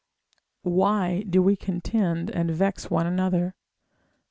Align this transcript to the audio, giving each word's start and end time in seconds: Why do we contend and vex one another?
Why 0.63 1.21
do 1.29 1.43
we 1.43 1.55
contend 1.55 2.31
and 2.31 2.49
vex 2.49 2.89
one 2.89 3.05
another? 3.05 3.53